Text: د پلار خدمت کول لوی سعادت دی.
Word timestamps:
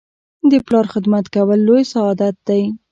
د 0.51 0.53
پلار 0.65 0.85
خدمت 0.93 1.25
کول 1.35 1.59
لوی 1.67 1.83
سعادت 1.93 2.35
دی. 2.47 2.63